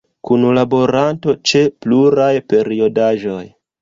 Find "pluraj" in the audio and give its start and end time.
1.85-2.31